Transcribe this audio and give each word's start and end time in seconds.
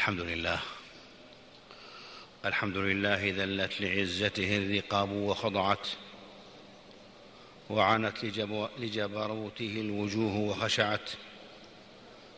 الحمد 0.00 0.20
لله. 0.20 0.58
الحمد 2.44 2.76
لله 2.76 3.34
ذلت 3.36 3.80
لعزته 3.80 4.56
الرقاب 4.56 5.12
وخضعت 5.12 5.88
وعنت 7.70 8.24
لجبروته 8.78 9.74
الوجوه 9.80 10.36
وخشعت. 10.36 11.10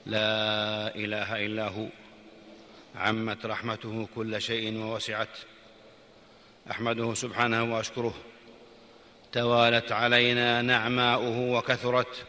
لا 0.07 0.95
إله 0.95 1.47
إلا 1.47 1.69
هو 1.69 1.87
عمت 2.97 3.47
رحمته 3.47 4.09
كل 4.15 4.43
شيء 4.43 4.79
ووسعت. 4.79 5.39
أحمده 6.71 7.15
سبحانه 7.15 7.75
وأشكره. 7.75 8.15
توالت 9.33 9.93
علينا 9.93 10.63
نعماؤه 10.63 11.39
وكثرت. 11.39 12.27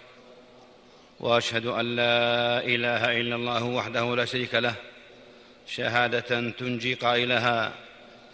وأشهد 1.20 1.66
أن 1.66 1.96
لا 1.96 2.66
إله 2.66 3.22
إلا 3.22 3.36
الله 3.36 3.64
وحده 3.64 4.16
لا 4.16 4.26
شريك 4.26 4.56
له. 4.56 4.93
شهادة 5.68 6.50
تنجي 6.50 6.94
قائلها 6.94 7.74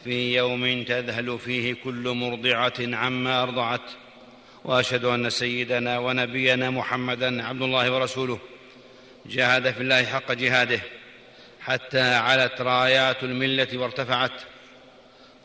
في 0.03 0.35
يوم 0.35 0.83
تذهل 0.83 1.39
فيه 1.39 1.73
كل 1.83 2.09
مرضعة 2.09 2.73
عما 2.79 3.43
أرضعت. 3.43 3.81
وأشهد 4.63 5.05
أن 5.05 5.29
سيدنا 5.29 5.99
ونبينا 5.99 6.69
محمدا 6.69 7.43
عبد 7.43 7.61
الله 7.61 7.91
ورسوله 7.91 8.39
جاهد 9.25 9.71
في 9.71 9.81
الله 9.81 10.05
حق 10.05 10.31
جهاده 10.31 10.79
حتى 11.61 12.02
علت 12.02 12.61
رايات 12.61 13.23
الملة 13.23 13.67
وارتفعت. 13.73 14.31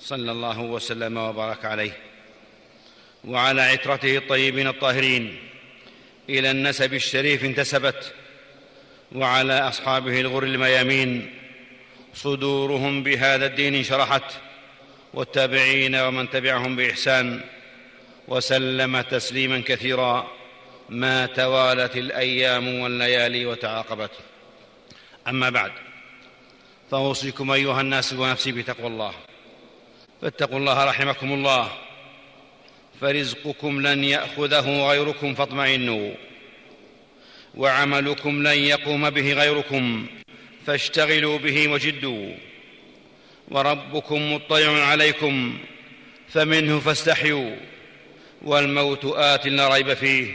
صلى 0.01 0.33
الله 0.33 0.61
وسلم 0.61 1.17
وبارك 1.17 1.65
عليه. 1.65 1.97
وعلى 3.25 3.63
عترته 3.63 4.17
الطيبين 4.17 4.69
الطاهرين 4.69 5.39
إلى 6.29 6.51
النسب 6.51 6.95
الشريف 6.95 7.45
انتسبت. 7.45 8.13
وعلى 9.13 9.69
أصحابه 9.69 10.21
الغر 10.21 10.43
الميامين 10.43 11.44
صدورهم 12.15 13.03
بهذا 13.03 13.47
الدين 13.47 13.75
انشرحت 13.75 14.23
والتابعين 15.15 15.97
ومن 15.97 16.31
تبعهم 16.31 16.77
بإحسان 16.77 17.41
وسلم 18.29 19.01
تسليما 19.01 19.63
كثيرا 19.67 20.31
ما 20.89 21.27
توالت 21.27 21.97
الأيام 21.97 22.81
والليالي 22.81 23.47
وتعاقبت. 23.47 24.11
أما 25.29 25.51
بعد 25.51 25.73
فأوصيكم 26.91 27.51
أيها 27.51 27.81
الناس 27.81 28.13
ونفسي 28.13 28.53
بتقوى 28.53 28.87
الله. 28.87 29.15
فاتقوا 30.23 30.59
الله 30.59 30.85
رحمكم 30.85 31.33
الله 31.33 31.69
فرزقكم 33.01 33.87
لن 33.87 34.05
يأخذه 34.05 34.89
غيركم 34.89 35.35
فاطمئنوا 35.35 36.15
وعملكم 37.55 38.43
لن 38.43 38.59
يقوم 38.59 39.11
به 39.11 39.33
غيركم. 39.33 40.07
فاشتغلوا 40.67 41.39
به 41.39 41.69
وجدوا. 41.69 42.35
وربكم 43.49 44.35
مطلع 44.35 44.87
عليكم 44.87 45.59
فمنه 46.29 46.81
فاستحيوا. 46.81 47.57
والموت 48.43 49.05
آت 49.05 49.47
لا 49.47 49.69
ريب 49.69 49.95
فيه 49.95 50.35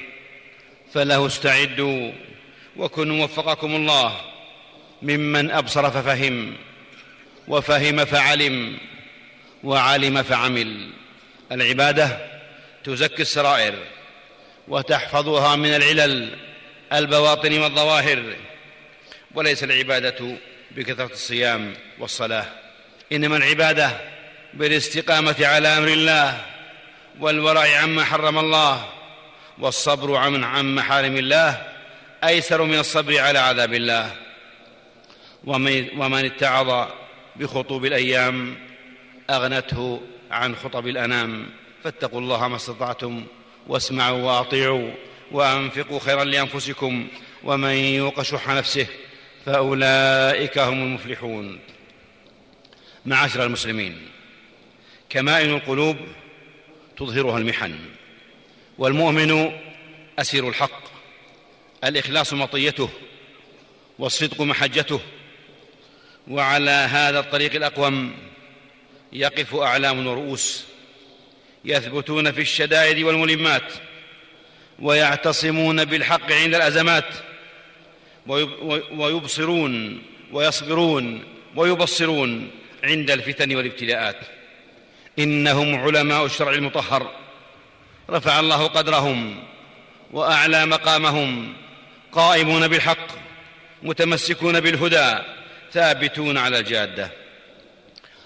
فله 0.93 1.27
استعدوا. 1.27 2.11
وكن 2.77 3.11
وفقكم 3.11 3.75
الله 3.75 4.21
ممن 5.01 5.51
أبصر 5.51 5.91
ففهم 5.91 6.55
وفهم 7.47 8.05
فعلم 8.05 8.77
وعلم 9.63 10.23
فعمل. 10.23 10.89
العبادة 11.51 12.17
تزكي 12.83 13.21
السرائر 13.21 13.73
وتحفظها 14.67 15.55
من 15.55 15.75
العلل 15.75 16.37
البواطن 16.93 17.59
والظواهر. 17.59 18.48
وليس 19.35 19.63
العبادة 19.63 20.37
بكثرة 20.71 21.11
الصيام 21.13 21.73
والصلاة 21.99 22.45
إنما 23.11 23.37
العبادة 23.37 23.91
بالاستقامة 24.53 25.35
على 25.41 25.67
أمر 25.67 25.87
الله 25.87 26.45
والورع 27.19 27.77
عما 27.81 28.03
حرم 28.03 28.39
الله 28.39 28.89
والصبر 29.59 30.15
عن 30.15 30.75
محارم 30.75 31.17
الله 31.17 31.67
أيسر 32.23 32.63
من 32.63 32.79
الصبر 32.79 33.19
على 33.19 33.39
عذاب 33.39 33.73
الله. 33.73 34.15
ومن 35.43 36.25
اتعظ 36.25 36.87
بخطوب 37.35 37.85
الأيام 37.85 38.55
أغنته 39.29 40.01
عن 40.31 40.55
خطب 40.55 40.87
الأنام 40.87 41.47
فاتقوا 41.83 42.19
الله 42.19 42.47
ما 42.47 42.55
استطعتم 42.55 43.25
واسمعوا 43.67 44.21
واطيعوا 44.21 44.91
وأنفقوا 45.31 45.99
خيرا 45.99 46.23
لأنفسكم 46.23 47.07
ومن 47.43 47.73
يوق 47.73 48.21
شح 48.21 48.47
نفسه 48.47 48.87
فأولئك 49.45 50.57
هم 50.57 50.81
المفلحون. 50.81 51.59
معاشر 53.05 53.43
المسلمين 53.45 54.01
كمائن 55.09 55.49
القلوب 55.49 55.97
تظهرها 56.97 57.37
المحن 57.37 57.75
والمؤمن 58.77 59.51
أسير 60.19 60.49
الحق 60.49 60.83
الإخلاص 61.83 62.33
مطيته 62.33 62.89
والصدق 63.99 64.41
محجته 64.41 64.99
وعلى 66.27 66.71
هذا 66.71 67.19
الطريق 67.19 67.55
الأقوم 67.55 68.13
يقف 69.13 69.55
أعلام 69.55 70.07
ورؤوس 70.07 70.65
يثبتون 71.65 72.31
في 72.31 72.41
الشدائد 72.41 73.03
والملمات 73.03 73.73
ويعتصمون 74.79 75.85
بالحق 75.85 76.31
عند 76.31 76.55
الأزمات 76.55 77.05
ويبصرون 78.91 80.01
ويصبرون 80.31 81.23
ويبصرون 81.55 82.51
عند 82.83 83.11
الفتن 83.11 83.55
والابتلاءات. 83.55 84.19
إنهم 85.19 85.75
علماء 85.75 86.25
الشرع 86.25 86.51
المطهر. 86.51 87.11
رفع 88.09 88.39
الله 88.39 88.67
قدرهم 88.67 89.43
وأعلى 90.11 90.65
مقامهم. 90.65 91.53
قائمون 92.11 92.67
بالحق 92.67 93.07
متمسكون 93.83 94.59
بالهدى 94.59 95.17
ثابتون 95.73 96.37
على 96.37 96.59
الجادة. 96.59 97.11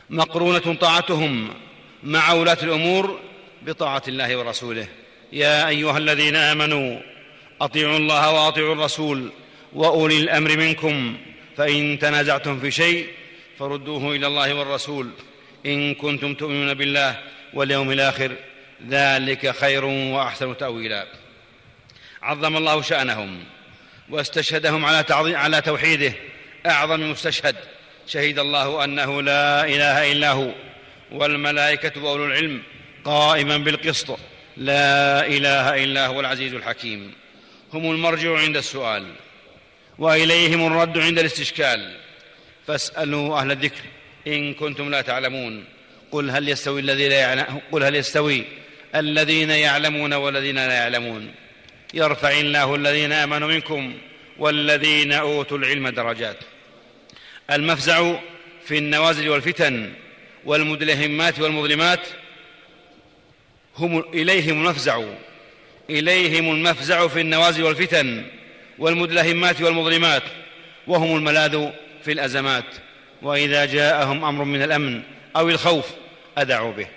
مقرونة 0.10 0.74
طاعتهم 0.74 1.54
مع 2.04 2.34
ولاة 2.34 2.58
الأمور 2.64 3.20
بطاعة 3.62 4.04
الله 4.08 4.38
ورسوله. 4.38 4.88
يا 5.34 5.68
أيها 5.68 5.98
الذين 5.98 6.36
آمنوا 6.36 7.00
أطيعوا 7.62 7.98
الله 7.98 8.32
وأطيعوا 8.32 8.74
الرسول. 8.74 9.32
وأولي 9.74 10.18
الأمر 10.18 10.58
منكم 10.58 11.18
فإن 11.58 12.00
تنازعتم 12.00 12.60
في 12.60 12.72
شيء 12.72 13.08
فردوه 13.60 14.16
إلى 14.16 14.28
الله 14.28 14.54
والرسول. 14.54 15.10
إن 15.66 15.96
كنتم 15.96 16.34
تؤمنون 16.34 16.74
بالله 16.74 17.20
واليوم 17.54 17.92
الآخر 17.92 18.32
ذلك 18.90 19.56
خير 19.56 19.86
وأحسن 19.86 20.58
تأويلا. 20.58 21.08
عظم 22.22 22.58
الله 22.58 22.82
شأنهم 22.82 23.44
واستشهدهم 24.10 24.86
على 24.86 25.06
على 25.36 25.62
توحيده. 25.62 26.14
أعظم 26.66 27.12
مستشهد 27.12 27.56
شهد 28.08 28.40
الله 28.40 28.84
أنه 28.84 29.22
لا 29.22 29.66
إله 29.66 30.12
إلا 30.12 30.32
هو 30.32 30.52
والملائكة 31.12 32.04
وأولو 32.04 32.26
العلم 32.26 32.62
قائما 33.06 33.58
بالقسط. 33.58 34.20
لا 34.58 35.28
إله 35.28 35.84
إلا 35.84 36.08
هو 36.08 36.20
العزيز 36.20 36.54
الحكيم. 36.54 37.14
هم 37.74 37.92
المرجع 37.92 38.40
عند 38.40 38.58
السؤال. 38.58 39.06
وإليهم 40.00 40.68
الرد 40.68 40.98
عند 40.98 41.20
الاستشكال. 41.20 41.98
فاسألوا 42.68 43.40
أهل 43.40 43.52
الذكر 43.52 43.82
إن 44.28 44.54
كنتم 44.54 44.90
لا 44.90 45.02
تعلمون. 45.02 45.66
قل 46.12 46.30
هل 46.30 46.50
يستوي 46.50 46.80
الذين 46.80 47.12
يعلم 47.12 47.62
قل 47.72 47.84
هل 47.84 47.96
يستوي 47.96 48.44
الذين 48.96 49.50
يعلمون 49.50 50.14
والذين 50.14 50.56
لا 50.56 50.74
يعلمون. 50.74 51.34
يرفع 51.94 52.32
الله 52.32 52.76
الذين 52.76 53.12
آمنوا 53.12 53.48
منكم 53.48 53.94
والذين 54.40 55.14
أوتوا 55.14 55.58
العلم 55.58 55.88
درجات. 55.88 56.38
المفزع 57.52 58.16
في 58.66 58.78
النوازل 58.78 59.30
والفتن 59.30 59.94
والمدلهمات 60.46 61.40
والمظلمات 61.40 62.08
هم 63.78 64.00
إليهم 64.00 64.62
المفزع. 64.62 65.04
إليهم 65.90 66.52
المفزع 66.52 67.08
في 67.08 67.22
النوازل 67.22 67.64
والفتن 67.64 68.26
والمدلهمات 68.84 69.62
والمظلمات 69.62 70.24
وهم 70.88 71.16
الملاذ 71.16 71.70
في 72.06 72.12
الأزمات. 72.12 72.66
وإذا 73.22 73.66
جاءهم 73.66 74.26
أمر 74.26 74.44
من 74.44 74.64
الأمن 74.64 75.02
أو 75.36 75.50
الخوف 75.50 75.86
اذعوا 76.38 76.72
به. 76.72 76.88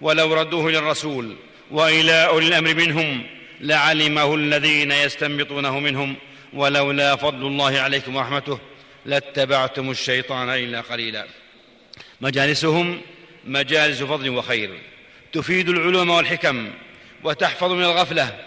ولو 0.00 0.34
ردوه 0.34 0.68
إلى 0.68 0.78
الرسول 0.78 1.36
والى 1.70 2.26
اولي 2.26 2.46
الامر 2.46 2.74
منهم 2.74 3.26
لعلمه 3.60 4.34
الذين 4.34 4.92
يستنبطونه 4.92 5.78
منهم. 5.80 6.16
ولولا 6.52 7.16
فضل 7.16 7.46
الله 7.46 7.80
عليكم 7.80 8.16
ورحمته 8.16 8.58
لاتبعتم 9.06 9.90
الشيطان 9.90 10.48
إلا 10.48 10.80
قليلا. 10.80 11.26
مجالسهم 12.20 13.00
مجالس 13.44 14.02
فضل 14.02 14.30
وخير. 14.30 14.70
تفيد 15.32 15.68
العلوم 15.68 16.10
والحكم 16.10 16.70
وتحفظ 17.24 17.72
من 17.72 17.84
الغفلة. 17.84 18.44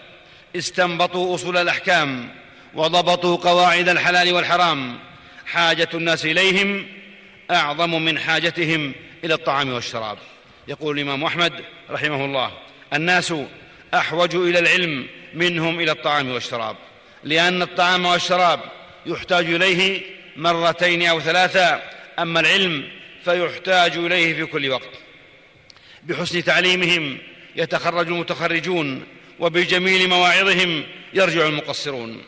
استنبطوا 0.56 1.34
أصول 1.34 1.56
الأحكام. 1.56 2.41
وضبطوا 2.74 3.36
قواعد 3.36 3.88
الحلال 3.88 4.32
والحرام. 4.32 4.98
حاجة 5.46 5.88
الناس 5.94 6.24
إليهم 6.24 6.86
أعظم 7.50 8.02
من 8.02 8.18
حاجتهم 8.18 8.92
إلى 9.24 9.34
الطعام 9.34 9.72
والشراب. 9.72 10.18
يقول 10.68 10.98
الإمام 10.98 11.24
أحمد 11.24 11.52
رحمه 11.90 12.24
الله 12.24 12.52
الناس 12.94 13.34
أحوج 13.94 14.34
إلى 14.34 14.58
العلم 14.58 15.06
منهم 15.34 15.80
إلى 15.80 15.92
الطعام 15.92 16.30
والشراب 16.30 16.76
لأن 17.24 17.62
الطعام 17.62 18.06
والشراب 18.06 18.60
يحتاج 19.06 19.44
إليه 19.46 20.02
مرتين 20.36 21.06
أو 21.06 21.20
ثلاثا 21.20 21.82
أما 22.18 22.40
العلم 22.40 22.88
فيحتاج 23.24 23.96
إليه 23.96 24.34
في 24.34 24.46
كل 24.46 24.70
وقت. 24.70 24.88
بحسن 26.02 26.44
تعليمهم 26.44 27.18
يتخرج 27.56 28.08
المتخرجون 28.08 29.04
وبجميل 29.38 30.08
مواعظهم 30.08 30.84
يرجع 31.14 31.46
المقصرون. 31.46 32.22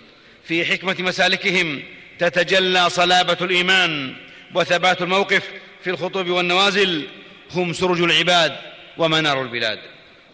في 0.48 0.64
حكمة 0.64 0.96
مسالكهم 0.98 1.82
تتجلى 2.18 2.90
صلابة 2.90 3.36
الإيمان 3.40 4.14
وثبات 4.54 5.02
الموقف 5.02 5.42
في 5.84 5.90
الخطوب 5.90 6.28
والنوازل 6.28 7.08
هم 7.50 7.72
سرج 7.72 8.02
العباد 8.02 8.56
ومنار 8.98 9.42
البلاد. 9.42 9.78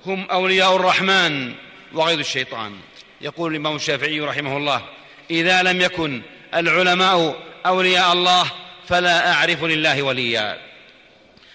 هم 0.06 0.26
أولياء 0.30 0.76
الرحمن 0.76 1.54
وغيظ 1.92 2.18
الشيطان. 2.18 2.72
يقول 3.20 3.50
الإمام 3.50 3.76
الشافعي 3.76 4.20
رحمه 4.20 4.56
الله 4.56 4.82
إذا 5.30 5.62
لم 5.62 5.80
يكن 5.80 6.22
العلماء 6.54 7.36
أولياء 7.66 8.12
الله 8.12 8.44
فلا 8.88 9.32
أعرف 9.32 9.64
لله 9.64 10.02
وليا. 10.02 10.58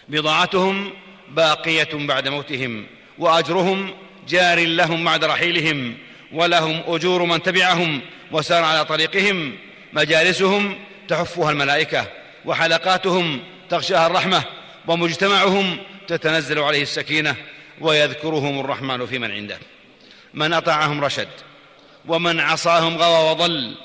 بضاعتهم 0.09 0.93
باقية 1.29 1.89
بعد 1.93 2.27
موتهم 2.27 2.85
وأجرهم 3.17 3.95
جار 4.27 4.59
لهم 4.59 5.05
بعد 5.05 5.23
رحيلهم 5.23 5.97
ولهم 6.31 6.83
أجور 6.87 7.23
من 7.23 7.43
تبعهم 7.43 8.01
وسار 8.31 8.63
على 8.63 8.85
طريقهم 8.85 9.57
مجالسهم 9.93 10.79
تحفها 11.07 11.51
الملائكة 11.51 12.07
وحلقاتهم 12.45 13.39
تغشاها 13.69 14.07
الرحمة 14.07 14.43
ومجتمعهم 14.87 15.77
تتنزل 16.07 16.59
عليه 16.59 16.81
السكينة 16.81 17.35
ويذكرهم 17.81 18.59
الرحمن 18.59 19.05
في 19.05 19.19
من 19.19 19.31
عنده. 19.31 19.57
من 20.33 20.53
أطاعهم 20.53 21.03
رشد 21.03 21.27
ومن 22.07 22.39
عصاهم 22.39 22.97
غوى 22.97 23.31
وضل 23.31 23.75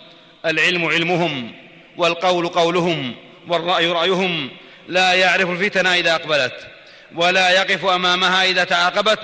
العلم 0.47 0.85
علمهم 0.85 1.53
والقول 1.97 2.49
قولهم 2.49 3.15
والرأي 3.49 3.87
رأيهم 3.87 4.51
لا 4.89 5.13
يعرف 5.13 5.51
الفتن 5.51 5.87
إذا 5.87 6.15
أقبلت 6.15 6.67
ولا 7.15 7.51
يقف 7.51 7.87
أمامها 7.87 8.45
إذا 8.45 8.65
تعاقبت 8.65 9.21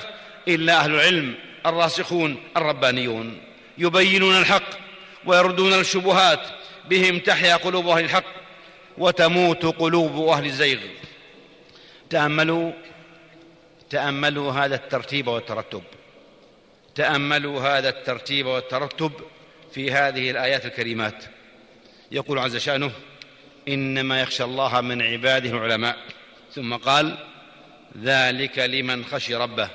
إلا 0.49 0.81
أهل 0.81 0.95
العلم 0.95 1.35
الراسخون 1.67 2.37
الربانيون. 2.57 3.39
يبينون 3.79 4.39
الحق 4.39 4.86
ويردون 5.26 5.73
الشبهات 5.73 6.40
بهم 6.88 7.19
تحيا 7.19 7.56
قلوب 7.56 7.88
أهل 7.88 8.05
الحق 8.05 8.25
وتموت 8.99 9.67
قلوب 9.67 10.28
أهل 10.28 10.46
الزيغ. 10.46 10.78
تأملوا 12.11 12.73
تأملوا 13.90 14.52
هذا 14.52 14.75
الترتيب 14.75 15.28
والترتب. 15.28 15.82
تأملوا 16.94 17.61
هذا 17.61 17.88
الترتيب 17.88 18.46
والترتب 18.46 19.12
في 19.73 19.93
هذه 19.93 20.31
الآيات 20.31 20.67
الكريمات. 20.67 21.25
يقول 22.12 22.38
عز 22.38 22.56
شأنه 22.56 22.93
إنما 23.69 24.20
يخشى 24.20 24.44
الله 24.44 24.81
من 24.81 25.02
عباده 25.02 25.50
العلماء. 25.50 25.96
ثم 26.55 26.75
قال 26.75 27.19
ذلك 28.02 28.58
لمن 28.58 29.05
خشي 29.05 29.34
ربه. 29.34 29.69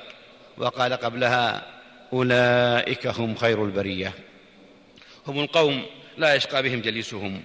وقال 0.58 0.92
قبلها 0.92 1.66
أولئك 2.12 3.06
هم 3.06 3.34
خير 3.34 3.64
البرية. 3.64 4.12
هم 5.26 5.40
القوم 5.40 5.82
لا 6.18 6.34
يشقى 6.34 6.62
بهم 6.62 6.80
جليسهم 6.80 7.42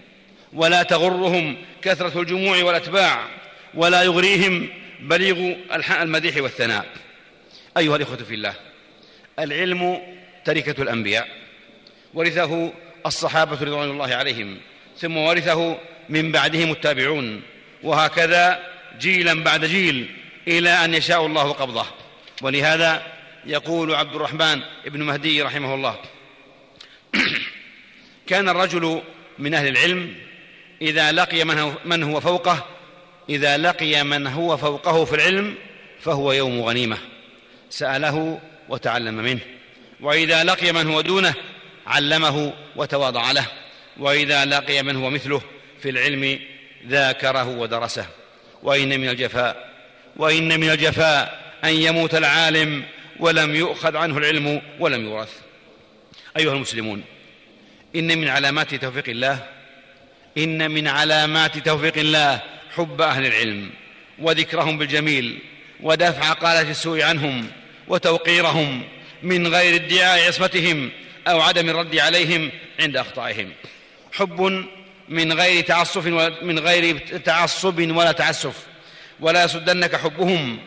ولا 0.54 0.84
تغرهم 0.84 1.58
كثرة 1.82 2.22
الجموع 2.22 2.64
والأتباع 2.64 3.28
ولا 3.74 4.04
يغريهم 4.04 4.70
بليغ 5.00 5.56
المديح 6.02 6.38
والثناء. 6.38 6.86
أيها 7.78 7.96
الإخوة 7.96 8.18
في 8.18 8.34
الله 8.34 8.54
العلم 9.40 10.02
تركة 10.46 10.82
الأنبياء 10.82 11.28
ورثه 12.14 12.74
الصحابة 13.06 13.62
رضوان 13.62 13.90
الله 13.90 14.16
عليهم 14.16 14.58
ثم 15.00 15.18
ورثه 15.18 15.78
من 16.10 16.32
بعدهم 16.32 16.72
التابعون 16.72 17.42
وهكذا 17.84 18.60
جيلا 19.00 19.44
بعد 19.44 19.66
جيل 19.66 20.10
إلى 20.48 20.70
أن 20.70 20.94
يشاء 20.94 21.26
الله 21.26 21.52
قبضه. 21.52 21.86
ولهذا 22.42 23.04
يقول 23.46 23.96
عبد 23.96 24.16
الرحمن 24.16 24.62
بن 24.86 25.04
مهدي 25.04 25.42
رحمه 25.42 25.76
الله 25.76 26.00
كان 28.28 28.50
الرجل 28.50 29.02
من 29.40 29.54
أهل 29.54 29.68
العلم 29.68 30.16
إذا 30.82 31.12
لقي 31.12 31.44
من 31.86 32.04
هو 32.04 32.20
فوقه 32.20 32.66
إذا 33.30 33.58
لقي 33.58 34.04
من 34.04 34.28
هو 34.28 34.58
فوقه 34.58 35.06
في 35.06 35.16
العلم 35.16 35.56
فهو 36.00 36.32
يوم 36.32 36.62
غنيمة. 36.62 36.98
سأله 37.70 38.40
وتعلم 38.70 39.14
منه. 39.14 39.40
وإذا 40.02 40.44
لقي 40.44 40.72
من 40.72 40.88
هو 40.88 41.02
دونه 41.02 41.34
علمه 41.88 42.54
وتواضع 42.76 43.32
له. 43.32 43.46
وإذا 43.98 44.46
لقي 44.46 44.84
من 44.84 44.96
هو 44.96 45.10
مثله 45.10 45.42
في 45.82 45.90
العلم 45.90 46.40
ذاكره 46.88 47.48
ودرسه. 47.48 48.06
وإن 48.64 49.00
من 49.00 49.10
الجفاء 49.10 49.74
وإن 50.16 50.60
من 50.60 50.70
الجفاء 50.70 51.54
أن 51.64 51.74
يموت 51.74 52.16
العالم 52.16 52.84
ولم 53.20 53.56
يؤخذ 53.56 53.98
عنه 53.98 54.18
العلم 54.18 54.62
ولم 54.80 55.06
يورث. 55.06 55.34
أيها 56.38 56.54
المسلمون 56.54 57.04
إن 57.98 58.18
من 58.18 58.28
علامات 58.28 58.76
توفيق 58.76 59.10
الله 59.10 59.40
إن 60.38 60.72
من 60.72 60.88
علامات 60.88 61.58
توفيق 61.58 61.98
الله 61.98 62.42
حب 62.76 63.02
أهل 63.02 63.26
العلم 63.26 63.70
وذكرهم 64.20 64.78
بالجميل 64.78 65.40
ودفع 65.82 66.34
قالة 66.34 66.72
السوء 66.72 67.04
عنهم 67.04 67.48
وتوقيرهم 67.88 68.84
من 69.24 69.48
غير 69.48 69.76
ادعاء 69.76 70.28
عصمتهم 70.28 70.92
أو 71.28 71.42
عدم 71.42 71.70
الرد 71.70 71.96
عليهم 71.96 72.52
عند 72.80 72.98
أخطائهم. 72.98 73.52
حب 74.12 74.66
من 75.10 75.34
غير 75.34 75.64
تعصف 75.64 76.08
من 76.42 76.60
غير 76.60 76.98
تعصب 76.98 77.98
ولا 77.98 78.12
تعسف. 78.12 78.68
ولا 79.20 79.44
يصدنك 79.44 79.96
حبهم 79.96 80.60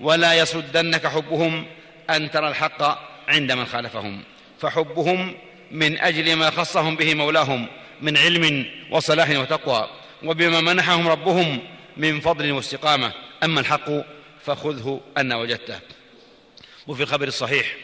ولا 0.00 0.34
يصدنك 0.34 1.06
حبهم 1.06 1.66
أن 2.10 2.30
ترى 2.30 2.48
الحق 2.48 2.98
عند 3.28 3.52
من 3.52 3.66
خالفهم. 3.66 4.22
فحبهم 4.60 5.34
من 5.70 5.98
أجل 5.98 6.36
ما 6.36 6.50
خصهم 6.50 6.96
به 6.96 7.14
مولاهم 7.14 7.66
من 8.00 8.16
علم 8.16 8.66
وصلاح 8.90 9.30
وتقوى 9.30 9.90
وبما 10.22 10.60
منحهم 10.60 11.08
ربهم 11.08 11.58
من 11.96 12.20
فضل 12.20 12.52
واستقامة. 12.52 13.12
أما 13.44 13.60
الحق 13.60 13.90
فخذه 14.46 15.00
أن 15.18 15.32
وجدته. 15.32 15.80
وفي 16.86 17.02
الخبر 17.02 17.28
الصحيح 17.28 17.76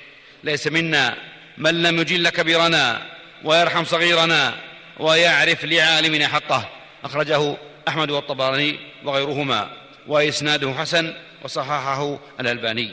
ليس 0.44 0.66
منا 0.66 1.16
من 1.58 1.82
لم 1.82 2.00
يجل 2.00 2.28
كبيرنا 2.28 3.02
ويرحم 3.44 3.84
صغيرنا 3.84 4.54
ويعرف 4.98 5.64
لعالمنا 5.64 6.28
حقه. 6.28 6.68
أخرجه 7.04 7.56
أحمد 7.88 8.10
والطبراني 8.10 8.78
وغيرهما 9.04 9.70
وإسناده 10.06 10.74
حسن 10.74 11.14
وصححه 11.42 12.18
الألباني. 12.40 12.92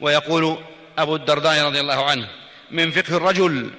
ويقول 0.00 0.58
أبو 0.98 1.16
الدرداء 1.16 1.66
رضي 1.66 1.80
الله 1.80 2.04
عنه 2.04 2.28
من 2.70 2.90
فقه 2.90 3.16
الرجل 3.16 3.70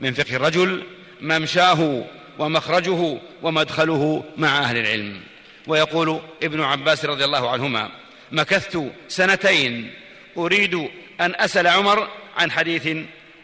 من 0.00 0.12
فقه 0.12 0.36
الرجل 0.36 0.82
ممشاه 1.20 2.04
ومخرجه 2.38 3.18
ومدخله 3.42 4.24
مع 4.36 4.58
أهل 4.58 4.76
العلم. 4.76 5.20
ويقول 5.66 6.20
ابن 6.42 6.60
عباس 6.60 7.04
رضي 7.04 7.24
الله 7.24 7.50
عنهما 7.50 7.90
مكثت 8.32 8.92
سنتين 9.08 9.90
أريد 10.36 10.74
أن 11.20 11.34
أسأل 11.34 11.66
عمر 11.66 12.08
عن 12.36 12.50
حديث 12.50 12.88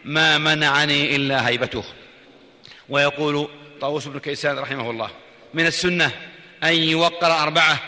ما 0.05 0.37
منعني 0.37 1.15
إلا 1.15 1.47
هيبته. 1.47 1.83
ويقول 2.89 3.47
طاووس 3.81 4.07
بن 4.07 4.19
كيسان 4.19 4.59
رحمه 4.59 4.91
الله 4.91 5.09
من 5.53 5.65
السنة 5.65 6.11
أن 6.63 6.75
يوقر 6.75 7.31
أربعة 7.31 7.79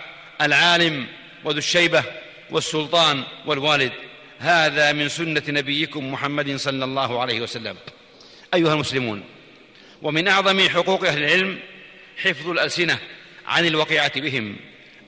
العالم 0.42 1.08
وذو 1.44 1.58
الشيبة 1.58 2.04
والسلطان 2.52 3.24
والوالد. 3.46 3.92
هذا 4.40 4.92
من 4.92 5.10
سنة 5.10 5.44
نبيكم 5.48 6.12
محمد 6.14 6.56
صلى 6.56 6.86
الله 6.86 7.22
عليه 7.22 7.42
وسلم. 7.42 7.76
أيها 8.54 8.74
المسلمون 8.74 9.24
ومن 10.02 10.28
أعظم 10.28 10.70
حقوق 10.70 11.08
أهل 11.08 11.24
العلم 11.24 11.60
حفظ 12.24 12.50
الألسنة 12.50 13.00
عن 13.48 13.66
الوقيعة 13.66 14.22
بهم 14.22 14.56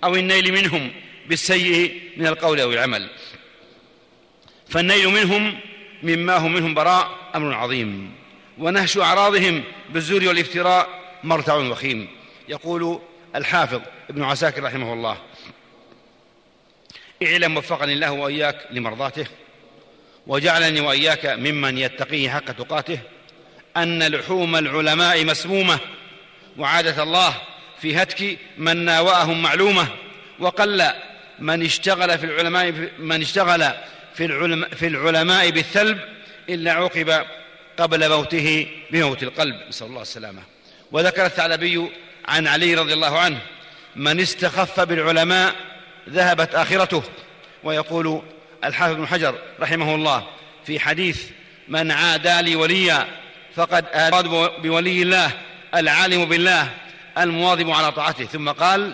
أو 0.04 0.16
النيل 0.16 0.54
منهم 0.54 0.92
بالسيء 1.28 2.02
من 2.18 2.28
القول 2.28 2.60
أو 2.60 2.74
العمل. 2.74 3.10
فالنيل 4.70 5.08
منهم 5.08 5.60
مما 6.04 6.38
هم 6.38 6.54
منهم 6.54 6.74
براء 6.74 7.32
أمر 7.36 7.54
عظيم 7.54 8.12
ونهش 8.58 8.98
أعراضهم 8.98 9.64
بالزور 9.90 10.28
والافتراء 10.28 10.90
مرتع 11.24 11.56
وخيم. 11.56 12.08
يقول 12.50 13.00
الحافظ 13.36 13.82
ابن 14.10 14.24
عساكر 14.24 14.64
رحمه 14.64 14.94
الله 14.94 15.18
اعلم 17.24 17.58
وفقني 17.58 17.94
الله 17.94 18.12
وإياك 18.12 18.68
لمرضاته 18.72 19.26
وجعلني 20.28 20.82
وإياك 20.82 21.26
ممن 21.26 21.78
يتقيه 21.78 22.30
حق 22.30 22.52
تقاته 22.52 23.00
أن 23.78 24.04
لحوم 24.04 24.56
العلماء 24.56 25.26
مسمومة 25.26 25.80
وعادة 26.58 27.04
الله 27.04 27.34
في 27.82 27.96
هتك 27.96 28.38
من 28.58 28.78
ناوأهم 28.78 29.42
معلومة 29.42 29.88
وقل 30.40 30.84
من 31.40 31.64
اشتغل 31.64 32.18
في 32.18 32.26
العلماء 32.26 32.74
من 33.00 33.22
اشتغل 33.22 33.72
في 34.16 34.26
العلماء, 34.26 34.70
في 34.70 34.88
العلماء 34.88 35.50
بالثلب 35.50 36.00
إلا 36.50 36.72
عوقب 36.72 37.26
قبل 37.78 38.10
موته 38.10 38.68
بموت 38.92 39.24
القلب. 39.24 39.56
نسأل 39.70 39.88
الله 39.88 40.02
السلامة. 40.02 40.42
وذكر 40.92 41.26
الثعلبي 41.26 41.90
عن 42.28 42.48
علي 42.48 42.76
رضي 42.76 42.94
الله 42.94 43.20
عنه 43.20 43.38
من 43.96 44.20
استخف 44.20 44.80
بالعلماء 44.80 45.56
ذهبت 46.10 46.56
آخرته 46.56 47.04
ويقول 47.64 48.22
الحافظ 48.64 48.96
بن 48.96 49.08
حجر 49.08 49.36
رحمه 49.60 49.96
الله 49.96 50.28
في 50.66 50.80
حديث 50.80 51.24
من 51.68 51.92
عادى 51.92 52.42
لي 52.42 52.56
وليا 52.56 53.08
فقد 53.56 53.86
آد 53.92 54.28
بولي 54.62 55.02
الله 55.02 55.32
العالم 55.76 56.26
بالله 56.26 56.70
المواظب 57.18 57.70
على 57.70 57.92
طاعته. 57.92 58.26
ثم 58.26 58.50
قال 58.50 58.94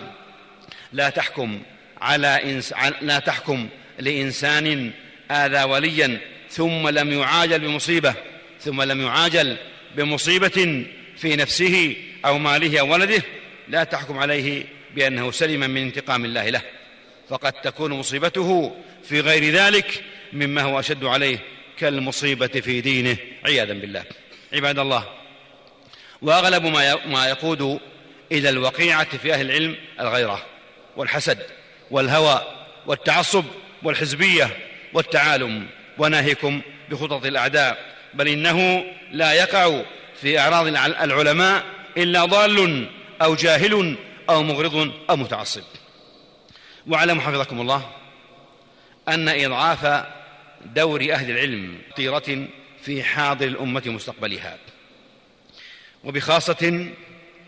لا 0.92 1.10
تحكم 1.10 1.62
على 2.00 2.26
إنس... 2.26 2.74
لا 3.00 3.18
تحكم 3.18 3.68
لإنسان 3.98 4.90
آذى 5.30 5.62
وليا 5.62 6.20
ثم 6.50 6.88
لم 6.88 7.12
يعاجل 7.12 7.58
بمصيبة 7.58 8.14
ثم 8.60 8.82
لم 8.82 9.00
يعاجل 9.00 9.56
بمصيبة 9.96 10.84
في 11.16 11.36
نفسه 11.36 11.96
أو 12.24 12.38
ماله 12.38 12.80
أو 12.80 12.92
ولده 12.92 13.22
لا 13.68 13.84
تحكم 13.84 14.18
عليه 14.18 14.64
بأنه 14.94 15.30
سلم 15.30 15.60
من 15.60 15.82
انتقام 15.82 16.24
الله 16.24 16.48
له. 16.48 16.62
فقد 17.28 17.52
تكون 17.52 17.92
مصيبته 17.92 18.76
في 19.04 19.20
غير 19.20 19.54
ذلك 19.54 20.04
مما 20.32 20.62
هو 20.62 20.80
أشد 20.80 21.04
عليه 21.04 21.38
كالمصيبة 21.78 22.46
في 22.46 22.80
دينه. 22.80 23.16
عياذا 23.44 23.72
بالله. 23.72 24.04
عباد 24.52 24.78
الله 24.78 25.04
وأغلب 26.22 26.66
ما 27.06 27.26
يقود 27.26 27.80
إلى 28.32 28.48
الوقيعة 28.48 29.16
في 29.18 29.34
أهل 29.34 29.50
العلم 29.50 29.76
الغيرة 30.00 30.46
والحسد 30.96 31.38
والهوى 31.90 32.42
والتعصب 32.86 33.44
والحزبية 33.82 34.58
والتعالم. 34.92 35.66
وناهيكم 35.98 36.60
بخطط 36.90 37.26
الأعداء 37.26 37.96
بل 38.14 38.28
إنه 38.28 38.84
لا 39.12 39.32
يقع 39.32 39.82
في 40.20 40.38
أعراض 40.38 40.66
العلماء 41.02 41.64
إلا 41.96 42.24
ضال 42.24 42.88
أو 43.22 43.34
جاهل 43.34 43.96
أو 44.30 44.42
مغرض 44.42 44.92
أو 45.10 45.16
متعصب. 45.16 45.62
واعلموا 46.86 47.22
حفظكم 47.22 47.60
الله 47.60 47.90
أن 49.08 49.28
إضعاف 49.28 50.06
دور 50.64 51.12
أهل 51.12 51.30
العلم 51.30 51.78
طيرة 51.96 52.46
في 52.82 53.02
حاضر 53.02 53.46
الأمة 53.46 53.82
مستقبلها. 53.86 54.58
وبخاصة 56.04 56.88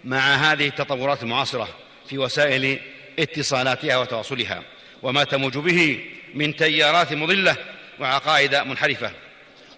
مع 0.05 0.35
هذه 0.35 0.67
التطورات 0.67 1.23
المعاصرة 1.23 1.69
في 2.09 2.19
وسائل 2.19 2.81
اتصالاتها 3.19 3.97
وتواصلها 3.97 4.62
وما 5.03 5.25
تموج 5.25 5.59
به 5.59 6.05
من 6.35 6.57
تيارات 6.57 7.12
مضلة 7.12 7.57
وعقائد 8.00 8.55
منحرفة. 8.55 9.11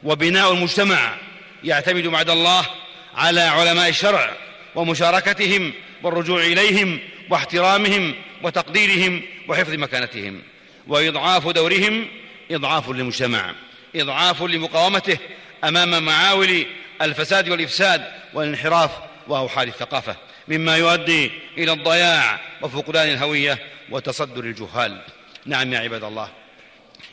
وبناء 0.03 0.53
المجتمع 0.53 1.17
يعتمد 1.65 2.07
بعد 2.07 2.31
الله 2.31 2.67
على 3.15 3.41
علماء 3.41 3.89
الشرع 3.89 4.37
ومشاركتهم 4.75 5.73
والرجوع 6.03 6.41
إليهم 6.41 6.99
واحترامهم 7.31 8.15
وتقديرهم 8.43 9.23
وحفظ 9.49 9.73
مكانتهم. 9.75 10.43
وإضعاف 10.87 11.49
دورهم 11.49 12.09
إضعاف 12.51 12.89
للمجتمع 12.91 13.55
إضعاف 13.97 14.43
لمقاومته 14.43 15.19
أمام 15.65 16.03
معاول 16.03 16.67
الفساد 17.03 17.49
والإفساد 17.49 18.05
والانحراف 18.35 18.91
وأوحال 19.29 19.69
الثقافة 19.69 20.17
مما 20.49 20.77
يؤدي 20.77 21.31
إلى 21.59 21.73
الضياع 21.73 22.41
وفقدان 22.63 23.09
الهوية 23.09 23.59
وتصدر 23.91 24.45
الجهال. 24.45 25.01
نعم 25.47 25.73
يا 25.73 25.79
عباد 25.79 26.05
الله 26.05 26.29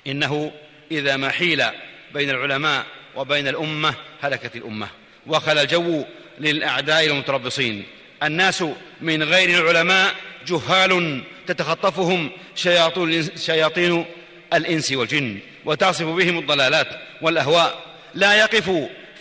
إنه 0.07 0.51
إذا 0.91 1.17
ما 1.17 1.29
حيل 1.29 1.63
بين 2.13 2.29
العلماء 2.29 2.85
وبين 3.15 3.47
الأمة 3.47 3.95
هلكت 4.21 4.55
الأمة 4.55 4.87
وخلى 5.27 5.61
الجو 5.61 6.05
للأعداء 6.39 7.05
المتربصين. 7.05 7.85
الناس 8.23 8.63
من 9.01 9.23
غير 9.23 9.49
العلماء 9.49 10.15
جهال 10.47 11.23
تتخطفهم 11.47 12.31
شياطين 13.35 14.05
الإنس 14.53 14.91
والجن 14.91 15.39
وتصف 15.65 16.05
بهم 16.05 16.39
الضلالات 16.39 16.87
والأهواء 17.21 17.92
لا 18.15 18.33
يقف 18.33 18.69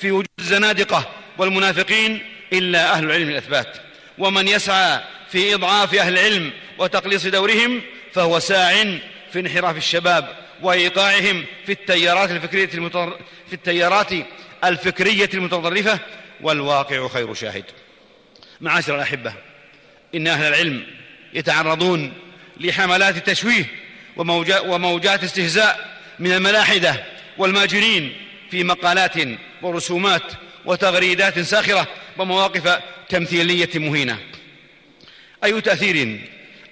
في 0.00 0.10
وجود 0.10 0.26
الزنادقة 0.38 1.08
والمنافقين 1.38 2.22
إلا 2.52 2.92
أهل 2.92 3.04
العلم 3.04 3.28
الأثبات. 3.28 3.76
ومن 4.18 4.48
يسعى 4.48 5.00
في 5.30 5.54
إضعاف 5.54 5.94
أهل 5.94 6.12
العلم 6.12 6.52
وتقليص 6.78 7.26
دورهم 7.26 7.82
فهو 8.12 8.38
ساع 8.38 8.98
في 9.32 9.40
انحراف 9.40 9.76
الشباب 9.76 10.36
وإيقاعهم 10.62 11.44
في 11.66 11.72
التيارات 11.72 12.30
الفكرية 12.30 12.68
المتر... 12.74 13.18
في 13.48 13.52
التيارات 13.52 14.08
الفكرية 14.64 15.30
المتطرفة 15.34 15.98
والواقع 16.40 17.08
خير 17.08 17.34
شاهد. 17.34 17.64
معاشر 18.60 18.96
الأحبة 18.96 19.34
إن 20.14 20.26
أهل 20.26 20.44
العلم 20.44 20.86
يتعرضون 21.34 22.12
لحملات 22.60 23.30
تشويه 23.30 23.64
وموجات 24.66 25.24
استهزاء 25.24 25.98
من 26.18 26.32
الملاحدة 26.32 27.04
والماجرين 27.38 28.16
في 28.52 28.64
مقالات 28.64 29.14
ورسومات 29.62 30.22
وتغريدات 30.64 31.38
ساخرة 31.38 31.88
ومواقف 32.18 32.80
تمثيلية 33.08 33.70
مهينة. 33.74 34.18
أي 35.44 35.60
تأثير؟ 35.60 36.20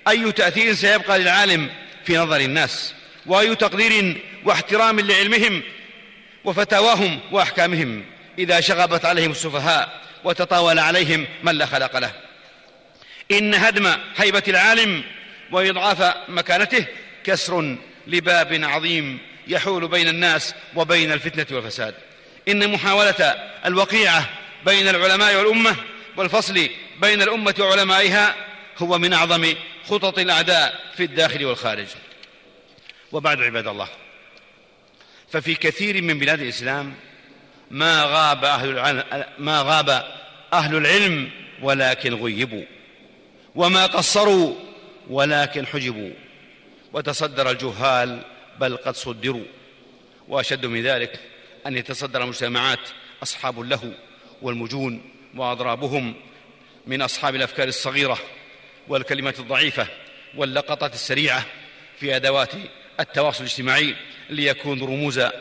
أي 0.09 0.33
تأثير 0.33 0.75
سيبقى 0.75 1.19
للعالم 1.19 1.71
في 2.05 2.17
نظر 2.17 2.41
الناس؟ 2.41 2.95
وأي 3.27 3.55
تقدير 3.55 4.17
واحترام 4.45 5.01
لعلمهم 5.01 5.63
وفتاواهم 6.45 7.21
وأحكامهم 7.33 8.05
إذا 8.39 8.61
شغبت 8.61 9.05
عليهم 9.05 9.31
السفهاء 9.31 10.01
وتطاول 10.25 10.79
عليهم 10.79 11.27
من 11.43 11.55
لا 11.55 11.67
خلق 11.67 11.99
له؟ 11.99 12.13
إن 13.31 13.55
هدم 13.55 13.93
هيبة 14.17 14.43
العالم 14.49 15.03
وإضعاف 15.53 16.15
مكانته 16.29 16.87
كسر 17.25 17.77
لباب 18.07 18.65
عظيم 18.65 19.30
يحول 19.51 19.89
بين 19.89 20.09
الناس 20.09 20.55
وبين 20.77 21.13
الفتنة 21.13 21.57
والفساد. 21.57 21.95
إن 22.49 22.73
محاولة 22.73 23.35
الوقيعة 23.67 24.29
بين 24.67 24.89
العلماء 24.89 25.37
والأمة 25.37 25.77
والفصل 26.17 26.69
بين 27.01 27.23
الأمة 27.23 27.55
وعلمائها 27.59 28.35
هو 28.79 28.99
من 28.99 29.13
أعظم 29.13 29.55
خطط 29.89 30.19
الأعداء 30.19 30.81
في 30.97 31.05
الداخل 31.05 31.45
والخارج. 31.45 31.87
وبعد 33.13 33.43
عباد 33.43 33.67
الله 33.67 33.89
ففي 35.33 35.55
كثير 35.55 36.03
من 36.03 36.19
بلاد 36.19 36.41
الإسلام 36.41 36.95
ما 37.71 38.05
غاب 38.05 38.45
أهل 38.45 38.69
العلم 38.69 39.05
ما 39.39 39.63
غاب 39.63 40.05
أهل 40.53 40.77
العلم 40.77 41.31
ولكن 41.63 42.15
غيبوا. 42.15 42.65
وما 43.55 43.87
قصروا 43.87 44.55
ولكن 45.09 45.67
حجبوا. 45.67 46.11
وتصدر 46.93 47.51
الجهال 47.51 48.23
بل 48.59 48.77
قد 48.77 48.97
صدروا. 48.97 49.45
وأشد 50.29 50.67
من 50.67 50.83
ذلك 50.83 51.21
أن 51.67 51.77
يتصدر 51.77 52.23
المجتمعات 52.23 52.79
أصحاب 53.23 53.61
اللهو 53.61 53.91
والمجون 54.43 55.03
وأضرابهم 55.37 56.15
من 56.87 57.03
أصحاب 57.03 57.35
الأفكار 57.35 57.69
الصغيرة 57.69 58.19
والكلمات 58.89 59.41
الضعيفة 59.41 59.87
واللقطات 60.37 60.95
السريعة 60.95 61.45
في 61.99 62.17
أدوات 62.17 62.51
التواصل 63.01 63.45
الاجتماعي 63.45 63.97
ليكونوا 64.31 64.87
رموزا 64.87 65.33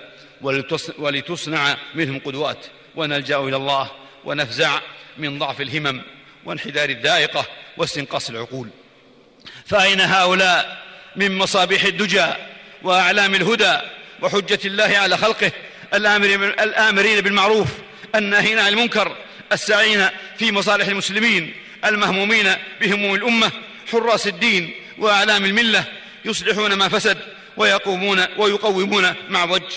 ولتصنع 0.98 1.78
منهم 1.96 2.20
قدوات. 2.20 2.66
ونلجأ 2.96 3.38
إلى 3.38 3.56
الله 3.56 3.92
ونفزع 4.26 4.80
من 5.18 5.40
ضعف 5.40 5.62
الهمم 5.62 6.02
وانحدار 6.46 6.90
الذائقة 6.90 7.46
واستنقاص 7.78 8.30
العقول. 8.30 8.70
فأين 9.66 10.02
هؤلاء 10.02 10.84
من 11.16 11.38
مصابيح 11.38 11.84
الدجى 11.84 12.26
وأعلام 12.84 13.36
الهدى 13.36 13.78
وحجة 14.22 14.60
الله 14.66 14.98
على 14.98 15.18
خلقه 15.18 15.52
الآمرين 15.94 17.22
بالمعروف 17.22 17.68
الناهين 18.16 18.60
عن 18.60 18.68
المنكر 18.68 19.16
الساعين 19.52 20.08
في 20.38 20.52
مصالح 20.52 20.88
المسلمين 20.88 21.54
المهمومين 21.86 22.56
بهموم 22.82 23.16
الأمة 23.16 23.52
حراس 23.92 24.28
الدين 24.28 24.74
وأعلام 24.98 25.46
الملة 25.46 25.84
يصلحون 26.26 26.74
ما 26.74 26.88
فسد 26.90 27.18
ويقومون 27.58 28.26
ويقومون 28.38 29.14
مع 29.30 29.46
ضج. 29.46 29.72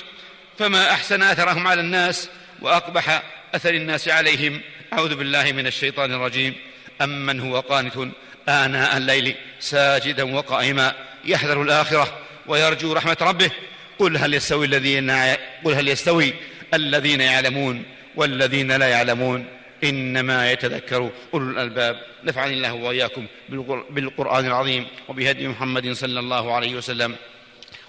فما 0.59 0.91
أحسن 0.91 1.23
أثرهم 1.23 1.69
على 1.69 1.81
الناس 1.81 2.29
وأقبح 2.61 3.23
أثر 3.55 3.75
الناس 3.75 4.09
عليهم؟ 4.09 4.61
أعوذ 4.93 5.15
بالله 5.15 5.53
من 5.53 5.67
الشيطان 5.67 6.13
الرجيم. 6.13 6.55
امن 7.03 7.41
هو 7.41 7.61
قانت 7.61 8.09
آناء 8.49 8.97
الليل 8.97 9.35
ساجدا 9.61 10.35
وقائما 10.35 10.95
يحذر 11.25 11.63
الآخرة 11.63 12.19
ويرجو 12.47 12.93
رحمة 12.93 13.17
ربه. 13.21 13.51
قل 13.99 14.17
هل 14.17 14.35
يستوي 14.35 14.67
الذين 14.67 15.11
قل 15.65 15.75
هل 15.75 15.89
يستوي 15.89 16.35
الذين 16.75 17.21
يعلمون 17.21 17.85
والذين 18.17 18.73
لا 18.73 18.89
يعلمون؟ 18.89 19.47
إنما 19.85 20.53
يتذكر 20.53 21.11
أولو 21.35 21.51
الألباب. 21.51 22.03
نفعني 22.25 22.55
الله 22.55 22.73
وإياكم 22.73 23.27
بالقرآن 23.91 24.47
العظيم 24.47 24.87
وبهدي 25.09 25.49
محمد 25.49 25.93
صلى 25.93 26.21
الله 26.21 26.55
عليه 26.55 26.75
وسلم. 26.75 27.17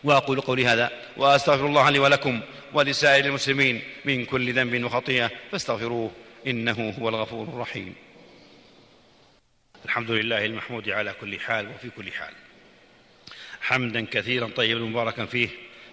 وأقول 0.03 0.41
قولي 0.41 0.65
هذا 0.65 0.91
وأستغفر 1.17 1.65
الله 1.65 1.89
لي 1.89 1.99
ولكم 1.99 2.41
ولسائر 2.73 3.25
المسلمين 3.25 3.81
من 4.05 4.25
كل 4.25 4.53
ذنب 4.53 4.83
وخطيئة 4.83 5.31
فاستغفروه 5.51 6.11
إنه 6.47 6.95
هو 6.99 7.09
الغفور 7.09 7.47
الرحيم. 7.47 7.95
الحمد 9.85 10.11
لله 10.11 10.45
المحمود 10.45 10.89
على 10.89 11.13
كل 11.21 11.39
حال 11.39 11.67
وفي 11.67 11.89
كل 11.89 12.11
حال. 12.11 12.33
حمدا 13.63 14.05
كثيرا 14.11 14.49
طيبا 14.55 14.79
مباركا 14.79 15.25
فيه 15.25 15.49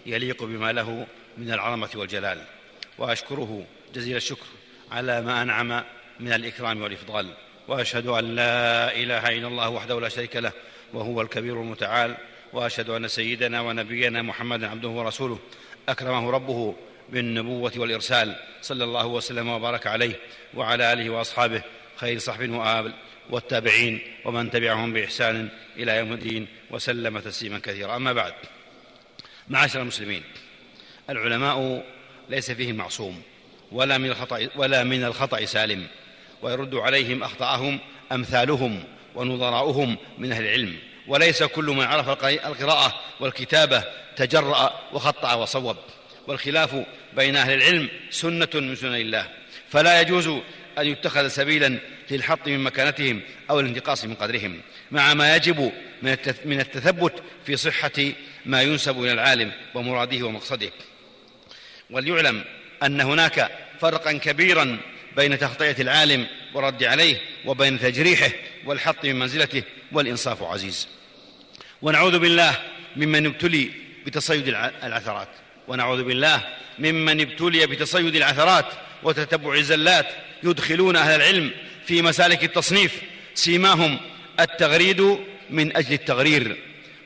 يليق 0.07 0.45
بما 0.45 0.73
له 0.73 1.07
من 1.39 1.53
العظمة 1.53 1.91
والجلال. 1.95 2.43
وأشكره 2.99 3.65
جزيل 3.95 4.17
الشكر 4.17 4.47
على 4.91 5.21
ما 5.21 5.43
أنعم 5.43 5.85
من 6.21 6.33
الإكرام 6.33 6.83
والإفضال. 6.83 7.35
وأشهد 7.69 8.07
أن 8.07 8.25
لا 8.35 8.97
إله 8.97 9.29
إلا 9.29 9.49
الله 9.49 9.69
وحده 9.69 10.01
لا 10.01 10.09
شريك 10.09 10.37
له 10.37 10.53
وهو 10.93 11.21
الكبير 11.21 11.63
المتعال. 11.63 12.17
وأشهد 12.53 12.91
أن 12.91 13.09
سيدنا 13.09 13.61
ونبينا 13.61 14.23
محمدا 14.23 14.69
عبده 14.69 14.89
ورسوله. 14.89 15.39
أكرمه 15.89 16.31
ربه 16.31 16.75
بالنبوة 17.09 17.73
والإرسال. 17.77 18.37
صلى 18.63 18.85
الله 18.85 19.07
وسلم 19.07 19.49
وبارك 19.49 19.87
عليه 19.87 20.21
وعلى 20.55 20.93
آله 20.93 21.11
وأصحابه 21.11 21.63
خير 21.97 22.19
صحب 22.19 22.51
وآبل 22.51 22.93
والتابعين 23.31 24.01
ومن 24.25 24.51
تبعهم 24.51 24.93
بإحسان 24.93 25.49
إلى 25.77 25.97
يوم 25.97 26.13
الدين 26.13 26.47
وسلم 26.71 27.19
تسليما 27.19 27.59
كثيرا. 27.59 27.97
أما 27.97 28.13
بعد 28.13 28.35
معاشر 29.49 29.81
المسلمين 29.81 30.23
العلماء 31.11 31.85
ليس 32.29 32.51
فيهم 32.51 32.75
معصوم 32.75 33.23
ولا 33.73 33.99
من 33.99 34.11
الخطأ 34.11 34.49
ولا 34.57 34.85
من 34.85 35.05
الخطأ 35.05 35.45
سالم 35.45 35.87
ويرد 36.43 36.75
عليهم 36.75 37.23
أخطأهم 37.23 37.79
أمثالهم 38.13 38.85
ونظراؤهم 39.15 39.97
من 40.19 40.33
أهل 40.33 40.43
العلم. 40.43 40.77
وليس 41.07 41.43
كل 41.43 41.65
من 41.65 41.85
عرف 41.85 42.25
القراءة 42.25 43.01
والكتابة 43.21 43.85
تجرأ 44.17 44.81
وخطأ 44.93 45.35
وصوب. 45.35 45.77
والخلاف 46.27 46.85
بين 47.17 47.37
أهل 47.37 47.53
العلم 47.53 47.89
سنة 48.11 48.49
من 48.55 48.77
سنن 48.77 48.95
الله. 48.95 49.29
فلا 49.69 50.01
يجوز 50.01 50.29
أن 50.79 50.87
يتخذ 50.87 51.29
سبيلا 51.29 51.79
للحط 52.13 52.49
من 52.49 52.61
مكانتهم 52.65 53.21
أو 53.51 53.61
الانتقاص 53.61 54.05
من 54.05 54.15
قدرهم 54.15 54.61
مع 54.91 55.15
ما 55.15 55.37
يجب 55.37 55.73
من 56.45 56.61
التثبت 56.61 57.23
في 57.47 57.57
صحة 57.57 58.13
ما 58.47 58.63
ينسب 58.63 59.03
إلى 59.03 59.13
العالم 59.13 59.53
ومراده 59.75 60.27
ومقصده. 60.27 60.71
وليعلم 61.91 62.45
أن 62.83 63.01
هناك 63.01 63.51
فرقا 63.81 64.13
كبيرا 64.13 64.79
بين 65.17 65.39
تخطئة 65.39 65.83
العالم 65.83 66.27
والرد 66.55 66.85
عليه 66.85 67.21
وبين 67.45 67.79
تجريحه 67.79 68.31
والحط 68.67 69.05
من 69.05 69.19
منزلته 69.19 69.63
والإنصاف 69.93 70.43
عزيز. 70.43 70.89
ونعوذ 71.83 72.19
بالله 72.19 72.59
ممن 72.97 73.27
ابتلي 73.27 73.71
بتصيد 74.07 74.49
العثرات. 74.83 75.29
ونعوذ 75.69 76.05
بالله 76.05 76.49
ممن 76.79 77.21
ابتلي 77.21 77.67
بتصيد 77.67 78.17
العثرات 78.17 78.67
وتتبع 79.03 79.55
الزلات 79.55 80.07
يدخلون 80.43 80.97
أهل 80.97 81.21
العلم 81.21 81.51
في 81.91 82.03
مسالك 82.03 82.45
التصنيف 82.45 83.03
سيماهم 83.35 84.01
التغريد 84.41 85.19
من 85.51 85.77
أجل 85.77 85.93
التغرير. 85.93 86.57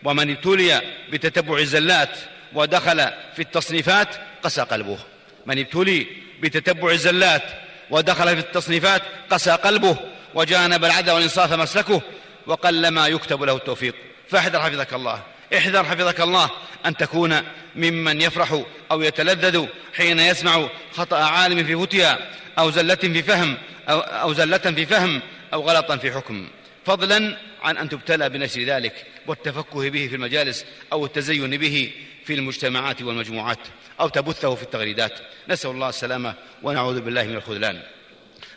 ومن 0.04 0.30
ابتلي 0.30 0.80
بتتبع 1.12 1.58
الزلات 1.58 2.18
ودخل 2.52 2.96
في 3.36 3.42
التصنيفات 3.42 4.08
قسى 4.42 4.62
قلبه. 4.62 4.98
من 5.46 5.58
ابتلي 5.58 6.06
بتتبع 6.40 6.90
الزلات 6.90 7.42
ودخل 7.90 8.28
في 8.36 8.40
التصنيفات 8.40 9.02
قسى 9.30 9.50
قلبه 9.50 9.96
وجانب 10.34 10.84
العدل 10.84 11.12
والإنصاف 11.12 11.52
مسلكه 11.52 12.02
وقلما 12.46 13.06
يكتب 13.06 13.42
له 13.42 13.56
التوفيق. 13.56 13.94
فاحذر 14.28 14.60
حفظك 14.60 14.94
الله. 14.94 15.22
احذر 15.58 15.84
حفظك 15.84 16.20
الله 16.20 16.50
أن 16.86 16.96
تكون 16.96 17.42
ممن 17.76 18.20
يفرح 18.20 18.62
أو 18.90 19.02
يتلذذ 19.02 19.66
حين 19.94 20.18
يسمع 20.20 20.68
خطأ 20.92 21.16
عالم 21.16 21.64
في 21.64 21.76
فتيا 21.76 22.30
أو 22.58 22.70
زلة 22.70 22.94
في 22.94 23.22
فهم 23.22 23.56
أو, 23.88 24.00
أو 24.00 24.32
زلة 24.32 24.58
في 24.58 24.86
فهم 24.86 25.22
أو 25.52 25.62
غلطا 25.62 25.96
في 25.96 26.12
حكم. 26.12 26.48
فضلا 26.86 27.38
عن 27.62 27.76
أن 27.76 27.88
تبتلى 27.88 28.28
بنشر 28.28 28.60
ذلك 28.60 29.06
والتفكه 29.26 29.90
به 29.90 30.08
في 30.08 30.14
المجالس 30.14 30.64
أو 30.92 31.04
التزين 31.04 31.56
به 31.56 31.92
في 32.24 32.34
المجتمعات 32.34 33.02
والمجموعات 33.02 33.58
أو 34.00 34.08
تبثه 34.08 34.54
في 34.54 34.62
التغريدات. 34.62 35.18
نسأل 35.48 35.70
الله 35.70 35.88
السلامة 35.88 36.34
ونعوذ 36.62 37.00
بالله 37.00 37.24
من 37.24 37.34
الخذلان. 37.36 37.82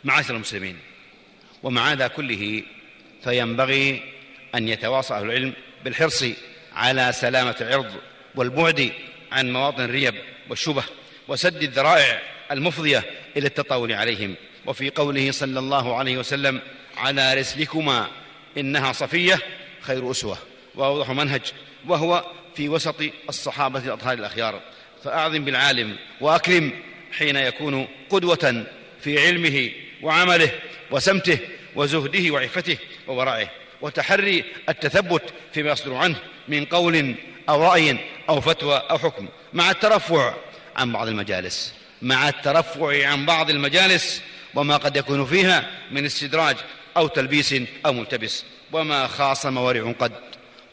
معاشر 0.04 0.34
المسلمين 0.34 0.78
ومع 1.62 1.92
هذا 1.92 2.06
كله 2.06 2.62
فينبغي 3.24 4.02
أن 4.54 4.68
يتواصى 4.68 5.14
أهل 5.14 5.24
العلم 5.24 5.52
بالحرص 5.84 6.24
على 6.78 7.12
سلامة 7.12 7.56
العرض 7.60 7.92
والبعد 8.34 8.92
عن 9.32 9.52
مواطن 9.52 9.84
الريب 9.84 10.14
والشبه 10.48 10.82
وسد 11.28 11.62
الذرائع 11.62 12.22
المفضية 12.50 13.04
إلى 13.36 13.46
التطاول 13.46 13.92
عليهم. 13.92 14.34
وفي 14.66 14.90
قوله 14.90 15.30
صلى 15.30 15.58
الله 15.58 15.96
عليه 15.96 16.18
وسلم 16.18 16.60
على 16.96 17.34
رسلكما 17.34 18.08
إنها 18.58 18.92
صفية 18.92 19.38
خير 19.80 20.10
أسوة 20.10 20.38
وأوضح 20.74 21.10
منهج 21.10 21.42
وهو 21.86 22.24
في 22.54 22.68
وسط 22.68 23.02
الصحابة 23.28 23.78
الأطهار 23.78 24.18
الأخيار. 24.18 24.60
فأعظم 25.04 25.44
بالعالم 25.44 25.96
وأكرم 26.20 26.72
حين 27.12 27.36
يكون 27.36 27.88
قدوة 28.10 28.66
في 29.00 29.26
علمه 29.26 29.70
وعمله 30.02 30.50
وسمته 30.90 31.38
وزهده 31.74 32.30
وعفته 32.30 32.76
وورعه. 33.06 33.50
وتحري 33.80 34.44
التثبت 34.68 35.22
فيما 35.54 35.70
يصدر 35.70 35.94
عنه 35.94 36.16
من 36.48 36.64
قول 36.64 37.14
أو 37.48 37.64
رأي 37.64 37.98
أو 38.28 38.40
فتوى 38.40 38.76
أو 38.90 38.98
حكم 38.98 39.28
مع 39.52 39.70
الترفع 39.70 40.34
عن 40.76 40.92
بعض 40.92 41.08
المجالس 41.08 41.74
مع 42.02 42.28
الترفع 42.28 43.08
عن 43.08 43.26
بعض 43.26 43.50
المجالس 43.50 44.22
وما 44.54 44.76
قد 44.76 44.96
يكون 44.96 45.24
فيها 45.24 45.70
من 45.90 46.04
استدراج 46.04 46.56
أو 46.96 47.06
تلبيس 47.06 47.54
أو 47.86 47.92
ملتبس 47.92 48.44
وما 48.72 49.06
خاصم 49.06 49.56
ورع 49.56 49.92
قد 49.98 50.12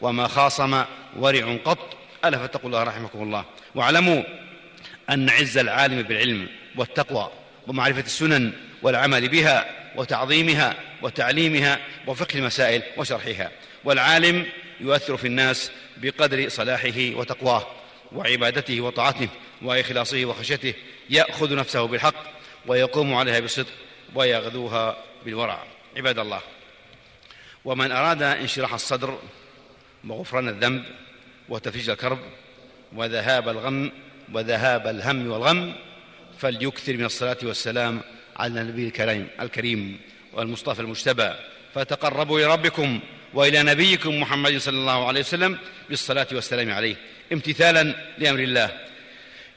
وما 0.00 0.28
خاصم 0.28 0.84
ورع 1.16 1.56
قط. 1.64 1.96
ألا 2.24 2.38
فاتقوا 2.38 2.66
الله 2.66 2.82
رحمكم 2.82 3.22
الله. 3.22 3.44
واعلموا 3.74 4.22
أن 5.10 5.30
عز 5.30 5.58
العالم 5.58 6.02
بالعلم 6.02 6.48
والتقوى 6.76 7.30
ومعرفة 7.66 8.00
السنن 8.00 8.52
والعمل 8.82 9.28
بها 9.28 9.66
وتعظيمها 9.96 10.74
وتعليمها 11.02 11.78
وفقه 12.06 12.38
المسائل 12.38 12.82
وشرحها 12.96 13.50
والعالم 13.84 14.46
يؤثر 14.80 15.16
في 15.16 15.26
الناس 15.26 15.70
بقدر 15.96 16.48
صلاحه 16.48 17.14
وتقواه 17.14 17.66
وعبادته 18.12 18.80
وطاعته 18.80 19.28
وإخلاصه 19.62 20.24
وخشيته 20.24 20.74
يأخذ 21.10 21.54
نفسه 21.54 21.86
بالحق 21.86 22.14
ويقوم 22.66 23.14
عليها 23.14 23.40
بالصدق 23.40 23.72
ويغذوها 24.14 24.96
بالورع. 25.24 25.64
عباد 25.96 26.18
الله 26.18 26.40
ومن 27.64 27.92
أراد 27.92 28.22
انشراح 28.22 28.74
الصدر 28.74 29.18
وغفران 30.08 30.48
الذنب 30.48 30.84
وتفريج 31.48 31.90
الكرب 31.90 32.18
وذهاب 32.92 33.48
الغم 33.48 33.92
وذهاب 34.32 34.86
الهم 34.86 35.30
والغم 35.30 35.74
فليكثر 36.38 36.96
من 36.96 37.04
الصلاة 37.04 37.36
والسلام 37.42 38.00
على 38.36 38.60
النبي 38.60 38.86
الكريم 38.86 39.28
الكريم 39.40 40.00
والمصطفى 40.32 40.80
المجتبى. 40.80 41.30
فتقربوا 41.74 42.38
إلى 42.38 42.46
وإلى 43.36 43.62
نبيكم 43.62 44.20
محمد 44.20 44.58
صلى 44.58 44.78
الله 44.78 45.08
عليه 45.08 45.20
وسلم 45.20 45.58
بالصلاة 45.88 46.26
والسلام 46.32 46.70
عليه. 46.70 46.96
امتثالا 47.32 47.94
لأمر 48.18 48.38
الله. 48.38 48.70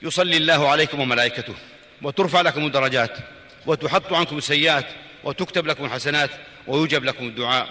يصلي 0.02 0.38
الله 0.38 0.70
عليكم 0.70 1.00
وملائكته 1.00 1.54
وترفع 2.02 2.42
لكم 2.42 2.66
الدرجات 2.66 3.18
وتحط 3.66 4.14
عنكم 4.14 4.38
السيئات 4.38 4.86
وتكتب 5.24 5.68
لكم 5.68 5.86
الحسنات 5.86 6.30
ويوجب 6.68 7.04
لكم 7.04 7.26
الدعاء. 7.26 7.68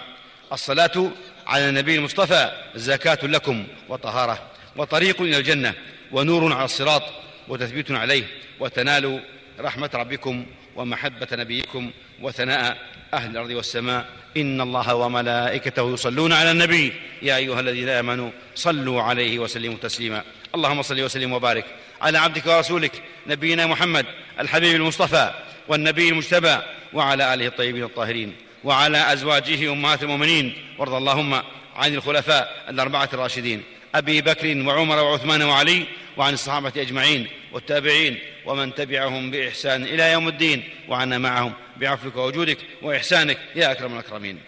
الصلاة 0.51 1.11
على 1.47 1.69
النبي 1.69 1.95
المصطفى 1.95 2.51
زكاة 2.75 3.19
لكم 3.23 3.67
وطهارة 3.89 4.51
وطريق 4.75 5.21
إلى 5.21 5.37
الجنة 5.37 5.73
ونور 6.11 6.53
على 6.53 6.65
الصراط 6.65 7.03
وتثبيت 7.47 7.91
عليه 7.91 8.23
وتنال 8.59 9.23
رحمة 9.59 9.89
ربكم 9.93 10.45
ومحبة 10.75 11.27
نبيكم 11.31 11.91
وثناء 12.21 12.77
أهل 13.13 13.31
الأرض 13.31 13.49
والسماء. 13.49 14.05
إن 14.37 14.61
الله 14.61 14.95
وملائكته 14.95 15.93
يصلون 15.93 16.33
على 16.33 16.51
النبي. 16.51 16.93
يا 17.21 17.35
أيها 17.35 17.59
الذين 17.59 17.89
آمنوا 17.89 18.31
صلوا 18.55 19.01
عليه 19.01 19.39
وسلموا 19.39 19.77
تسليما. 19.81 20.23
اللهم 20.55 20.81
صل 20.81 21.01
وسلم 21.01 21.33
وبارك 21.33 21.65
على 22.01 22.17
عبدك 22.17 22.45
ورسولك 22.45 22.91
نبينا 23.27 23.67
محمد 23.67 24.05
الحبيب 24.39 24.75
المصطفى 24.75 25.33
والنبي 25.67 26.09
المجتبى 26.09 26.57
وعلى 26.93 27.33
آله 27.33 27.47
الطيبين 27.47 27.83
الطاهرين 27.83 28.35
وعلى 28.63 29.13
أزواجه 29.13 29.71
أمهات 29.71 30.03
المؤمنين. 30.03 30.53
وارض 30.77 30.93
اللهم 30.93 31.33
عن 31.75 31.93
الخلفاء 31.93 32.65
الأربعة 32.69 33.09
الراشدين. 33.13 33.63
أبي 33.95 34.21
بكر 34.21 34.57
وعمر 34.67 34.97
وعثمان 34.97 35.41
وعلي 35.41 35.85
وعن 36.17 36.33
الصحابة 36.33 36.71
أجمعين 36.77 37.27
والتابعين 37.51 38.19
ومن 38.45 38.75
تبعهم 38.75 39.31
بإحسان 39.31 39.83
إلى 39.83 40.11
يوم 40.11 40.27
الدين 40.27 40.63
وعنا 40.87 41.17
معهم 41.17 41.53
بعفوك 41.77 42.15
وجودك 42.15 42.57
وإحسانك 42.81 43.37
يا 43.55 43.71
أكرم 43.71 43.93
الأكرمين. 43.93 44.39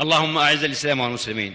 اللهم 0.00 0.38
أعز 0.38 0.64
الإسلام 0.64 1.00
والمسلمين. 1.00 1.54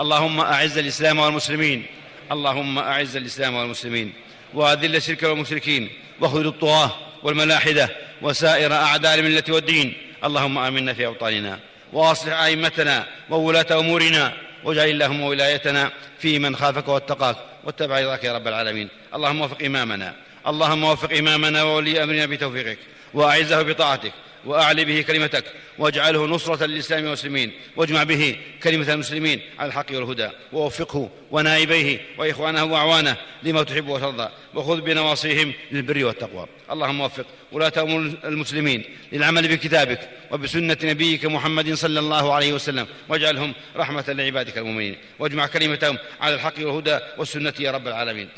اللهم 0.00 0.40
أعز 0.40 0.78
الإسلام 0.78 1.18
والمسلمين. 1.18 1.86
اللهم 2.32 2.78
أعز 2.78 3.16
الإسلام 3.16 3.54
والمسلمين. 3.54 4.12
وأذل 4.54 4.96
الشرك 4.96 5.22
والمشركين. 5.22 5.88
وخذل 6.20 6.46
الطغاة 6.46 6.90
والملاحدة. 7.22 7.96
وسائر 8.22 8.72
أعداء 8.72 9.14
الملة 9.14 9.44
والدين. 9.48 9.92
اللهم 10.24 10.58
آمنا 10.58 10.94
في 10.94 11.06
أوطاننا. 11.06 11.60
وأصلح 11.92 12.40
أئمتنا. 12.40 13.06
وولاة 13.30 13.66
أمورنا. 13.70 14.32
واجعل 14.64 14.88
اللهم 14.88 15.20
ولايتنا 15.20 15.92
في 16.18 16.38
من 16.38 16.56
خافك 16.56 16.88
واتقاك 16.88 17.36
واتبع 17.64 18.00
رضاك 18.00 18.24
يا 18.24 18.32
رب 18.32 18.48
العالمين. 18.48 18.88
اللهم 19.14 19.40
وفق 19.40 19.62
إمامنا. 19.62 20.14
اللهم 20.46 20.84
وفق 20.84 21.16
إمامنا 21.16 21.62
وولي 21.62 22.02
أمرنا 22.02 22.26
بتوفيقك. 22.26 22.78
وأعزه 23.14 23.62
بطاعتك 23.62 24.12
واعل 24.44 24.84
به 24.84 25.02
كلمتك 25.02 25.44
واجعله 25.78 26.26
نصرة 26.26 26.66
للإسلام 26.66 27.04
والمسلمين 27.04 27.52
واجمع 27.76 28.02
به 28.02 28.36
كلمة 28.62 28.92
المسلمين 28.92 29.40
على 29.58 29.68
الحق 29.68 29.86
والهدى 29.90 30.28
ووفقه 30.52 31.10
ونائبيه 31.30 32.00
وإخوانه 32.18 32.64
وأعوانه 32.64 33.16
لما 33.42 33.62
تحب 33.62 33.88
وترضى 33.88 34.28
وخذ 34.54 34.80
بنواصيهم 34.80 35.52
للبر 35.72 36.04
والتقوى. 36.04 36.46
اللهم 36.70 37.00
وفق 37.00 37.26
ولاة 37.52 37.72
أمور 37.78 38.12
المسلمين 38.24 38.84
للعمل 39.12 39.48
بكتابك 39.48 40.08
وبسنة 40.30 40.76
نبيك 40.84 41.24
محمد 41.24 41.74
صلى 41.74 42.00
الله 42.00 42.34
عليه 42.34 42.52
وسلم 42.52 42.86
واجعلهم 43.08 43.54
رحمة 43.76 44.04
لعبادك 44.08 44.58
المؤمنين 44.58 44.96
واجمع 45.18 45.46
كلمتهم 45.46 45.98
على 46.20 46.34
الحق 46.34 46.54
والهدى 46.58 46.98
والسنة 47.18 47.54
يا 47.60 47.70
رب 47.70 47.88
العالمين. 47.88 48.28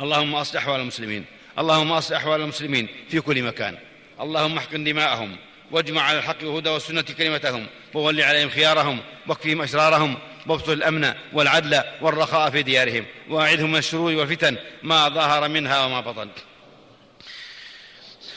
اللهم 0.00 0.34
أصلح 0.34 0.62
أحوال 0.62 0.80
المسلمين 0.80 1.24
اللهم 1.58 1.92
أصلح 1.92 2.16
أحوال 2.18 2.40
المسلمين 2.40 2.88
في 3.08 3.20
كل 3.20 3.42
مكان. 3.42 3.76
اللهم 4.20 4.58
احقن 4.58 4.84
دماءهم 4.84 5.36
واجمع 5.70 6.02
على 6.02 6.18
الحق 6.18 6.36
والهدى 6.42 6.68
والسنة 6.70 7.02
كلمتهم 7.02 7.66
وول 7.94 8.20
عليهم 8.20 8.48
خيارهم 8.50 9.00
واكفهم 9.26 9.62
أشرارهم 9.62 10.16
وابطل 10.46 10.72
الأمن 10.72 11.12
والعدل 11.32 11.80
والرخاء 12.00 12.50
في 12.50 12.62
ديارهم 12.62 13.06
وأعذهم 13.28 13.70
من 13.72 13.78
الشرور 13.78 14.14
والفتن 14.14 14.56
ما 14.82 15.08
ظهر 15.08 15.48
منها 15.48 15.84
وما 15.84 16.00
بطن. 16.00 16.28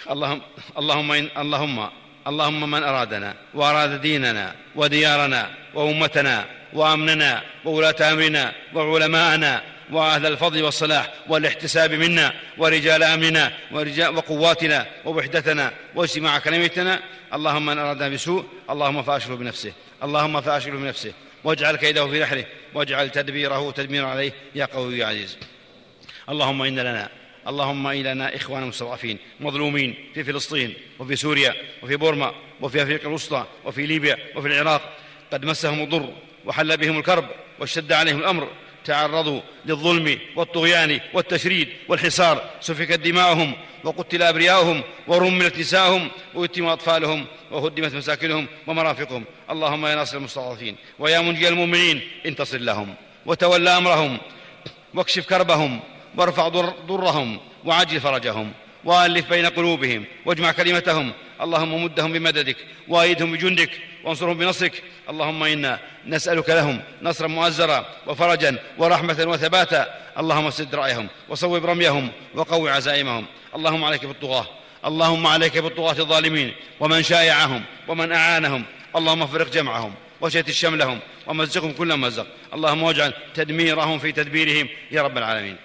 اللهم 0.10 0.42
اللهم 0.78 1.12
اللهم 1.38 1.90
اللهم 2.28 2.72
من 2.72 2.84
أرادنا 2.84 3.36
وأراد 3.54 4.02
ديننا 4.02 4.56
وديارنا 4.76 5.50
وأمتنا 5.74 6.46
وأمننا 6.74 7.44
وولاة 7.66 8.14
أمرنا 8.14 8.54
وعلماءنا 8.74 9.64
وأهل 9.91 10.26
الفضل 10.26 10.63
والصلاح 10.63 11.13
والاحتساب 11.28 11.93
منا 11.93 12.34
ورجال 12.58 13.04
امرنا 13.04 13.54
ورجال 13.71 14.15
وقواتنا 14.15 14.88
ووحدتنا 15.06 15.73
واجتماع 15.95 16.39
كلمتنا. 16.39 17.00
اللهم 17.34 17.65
من 17.65 17.78
ارادنا 17.78 18.10
بسوء 18.10 18.45
اللهم 18.69 19.04
فاشره 19.04 19.36
بنفسه. 19.36 19.73
اللهم 20.04 20.41
فاشره 20.41 20.71
بنفسه. 20.71 21.13
واجعل 21.43 21.76
كيده 21.76 22.08
في 22.08 22.19
نحره. 22.19 22.45
واجعل 22.73 23.10
تدبيره 23.10 23.71
تدميرا 23.71 24.08
عليه. 24.08 24.34
يا 24.56 24.65
قوي 24.65 24.97
يا 24.97 25.06
عزيز. 25.06 25.38
اللهم 26.30 26.62
إن 26.62 26.80
لنا 26.80 27.10
اللهم 27.47 27.88
إن 27.88 28.04
لنا 28.04 28.36
إخوانا 28.36 28.65
مستضعفين 28.65 29.17
مظلومين 29.39 29.95
في 30.13 30.23
فلسطين 30.23 30.73
وفي 31.00 31.15
سوريا 31.15 31.56
وفي 31.84 31.95
بورما 31.95 32.34
وفي 32.62 32.84
أفريقيا 32.84 33.08
الوسطى 33.08 33.45
وفي 33.65 33.86
ليبيا 33.86 34.17
وفي 34.36 34.47
العراق. 34.47 34.93
قد 35.32 35.45
مسهم 35.45 35.82
الضر 35.82 36.13
وحل 36.45 36.78
بهم 36.78 37.00
الكرب 37.00 37.26
واشتد 37.60 37.91
عليهم 37.91 38.19
الأمر. 38.19 38.47
تعرضوا 38.88 39.41
للظلم 39.65 40.19
والطغيان 40.36 41.00
والتشريد 41.13 41.67
والحصار 41.89 42.36
سفكت 42.62 43.00
دماؤهم 43.00 43.54
وقتل 43.84 44.23
أبرياؤهم 44.23 44.84
ورملت 45.08 45.60
نساءهم 45.60 46.10
ويتم 46.36 46.65
أطفالهم 46.65 47.26
وهدمت 47.52 47.93
مساكنهم 47.93 48.47
ومرافقهم. 48.67 49.23
اللهم 49.52 49.86
يا 49.86 49.95
ناصر 49.95 50.17
المستضعفين 50.17 50.76
ويا 51.00 51.19
منجي 51.21 51.47
المؤمنين 51.47 52.02
انتصر 52.26 52.58
لهم 52.58 52.95
وتول 53.26 53.67
أمرهم 53.67 54.17
واكشف 54.93 55.26
كربهم 55.26 55.80
وارفع 56.17 56.47
ضرهم 56.88 57.39
وعجل 57.65 58.00
فرجهم 58.00 58.52
وألف 58.86 59.30
بين 59.30 59.45
قلوبهم 59.45 60.06
واجمع 60.26 60.52
كلمتهم. 60.52 61.12
اللهم 61.41 61.84
مدهم 61.84 62.13
بمددك 62.13 62.58
وأيدهم 62.88 63.32
بجندك 63.32 63.69
وانصرهم 64.04 64.38
بنصرك. 64.38 64.84
اللهم 65.10 65.44
إنا 65.44 65.80
نسألك 66.06 66.50
لهم 66.50 66.82
نصرا 67.02 67.28
مؤزرا 67.28 67.86
وفرجا 68.08 68.60
ورحمة 68.78 69.26
وثباتا. 69.28 70.12
اللهم 70.20 70.50
سد 70.50 70.76
رأيهم 70.76 71.08
وصوب 71.30 71.66
رميهم 71.66 72.12
وقو 72.36 72.68
عزائمهم. 72.68 73.26
اللهم 73.56 73.84
عليك 73.84 74.06
بالطغاة. 74.06 74.48
اللهم 74.86 75.28
عليك 75.28 75.58
بالطغاة 75.58 76.00
الظالمين. 76.00 76.54
ومن 76.80 77.04
شايعهم 77.04 77.64
ومن 77.88 78.12
أعانهم. 78.12 78.64
اللهم 78.96 79.24
افرق 79.24 79.50
جمعهم 79.50 79.94
وشتت 80.22 80.52
شملهم 80.52 81.00
ومزقهم 81.28 81.72
كل 81.72 81.98
مزق. 81.98 82.28
اللهم 82.54 82.84
واجعل 82.84 83.14
تدميرهم 83.34 84.00
في 84.00 84.12
تدبيرهم 84.12 84.70
يا 84.92 85.02
رب 85.02 85.18
العالمين. 85.18 85.58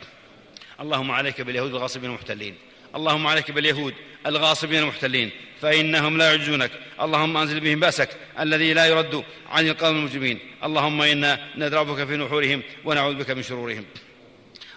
اللهم 0.81 1.11
عليك 1.11 1.41
باليهود 1.41 1.71
الغاصبين 1.75 2.11
المحتلين. 2.11 2.55
اللهم 2.97 3.27
عليك 3.27 3.51
باليهود 3.51 3.95
الغاصبين 4.27 4.83
المحتلين 4.83 5.31
فإنهم 5.61 6.19
لا 6.19 6.31
يعجزونك. 6.31 6.71
اللهم 7.01 7.37
أنزل 7.37 7.61
بهم 7.61 7.81
بأسك 7.81 8.09
الذي 8.41 8.75
لا 8.75 8.87
يرد 8.87 9.25
عن 9.51 9.69
القوم 9.69 9.97
المجرمين. 9.97 10.39
اللهم 10.65 11.03
إنا 11.03 11.39
ندربك 11.57 12.05
في 12.05 12.17
نحورهم 12.17 12.63
ونعوذ 12.85 13.15
بك 13.15 13.31
من 13.31 13.43
شرورهم. 13.43 13.85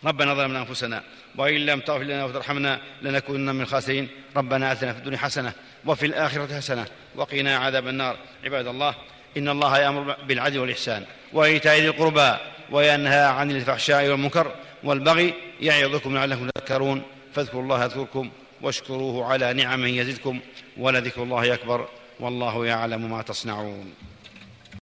ربنا 0.05 0.33
ظلمنا 0.33 0.59
أنفسنا 0.59 1.03
وإن 1.37 1.65
لم 1.65 1.79
تغفر 1.79 2.03
لنا 2.03 2.25
وترحمنا 2.25 2.81
لنكونن 3.01 3.55
من 3.55 3.61
الخاسرين. 3.61 4.07
ربنا 4.35 4.71
آتنا 4.71 4.93
في 4.93 4.99
الدنيا 4.99 5.17
حسنة 5.17 5.53
وفي 5.85 6.05
الآخرة 6.05 6.57
حسنة 6.57 6.85
وقنا 7.15 7.57
عذاب 7.57 7.87
النار. 7.87 8.17
عباد 8.43 8.67
الله 8.67 8.95
إن 9.37 9.49
الله 9.49 9.79
يأمر 9.79 10.15
بالعدل 10.27 10.59
والإحسان 10.59 11.05
وإيتاء 11.33 11.79
ذي 11.79 11.87
القربى 11.87 12.37
وينهى 12.71 13.23
عن 13.23 13.51
الفحشاء 13.51 14.07
والمنكر 14.07 14.51
والبغي 14.83 15.33
يعظكم 15.61 16.15
لعلكم 16.15 16.49
تذكرون. 16.49 17.03
فاذكروا 17.35 17.63
الله 17.63 17.83
يذكركم 17.83 18.29
واشكروه 18.61 19.25
على 19.25 19.53
نعمه 19.53 19.87
يزدكم 19.87 20.39
ولذكر 20.77 21.23
الله 21.23 21.53
أكبر 21.53 21.87
والله 22.19 22.65
يعلم 22.65 23.11
ما 23.11 23.21
تصنعون 23.21 23.93